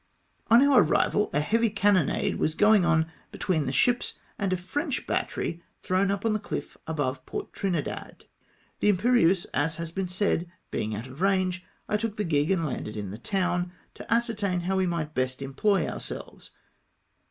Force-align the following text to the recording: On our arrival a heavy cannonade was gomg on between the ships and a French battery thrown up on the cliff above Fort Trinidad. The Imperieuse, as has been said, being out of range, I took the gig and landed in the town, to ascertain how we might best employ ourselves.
On 0.49 0.63
our 0.67 0.81
arrival 0.81 1.29
a 1.31 1.39
heavy 1.39 1.69
cannonade 1.69 2.37
was 2.39 2.55
gomg 2.55 2.83
on 2.83 3.05
between 3.31 3.67
the 3.67 3.71
ships 3.71 4.15
and 4.39 4.51
a 4.51 4.57
French 4.57 5.05
battery 5.05 5.61
thrown 5.83 6.09
up 6.09 6.25
on 6.25 6.33
the 6.33 6.39
cliff 6.39 6.75
above 6.87 7.21
Fort 7.27 7.53
Trinidad. 7.53 8.25
The 8.79 8.89
Imperieuse, 8.89 9.45
as 9.53 9.75
has 9.75 9.91
been 9.91 10.07
said, 10.07 10.49
being 10.71 10.95
out 10.95 11.05
of 11.05 11.21
range, 11.21 11.63
I 11.87 11.97
took 11.97 12.15
the 12.15 12.23
gig 12.23 12.49
and 12.49 12.65
landed 12.65 12.97
in 12.97 13.11
the 13.11 13.19
town, 13.19 13.73
to 13.93 14.11
ascertain 14.11 14.61
how 14.61 14.75
we 14.77 14.87
might 14.87 15.13
best 15.13 15.39
employ 15.39 15.87
ourselves. 15.87 16.49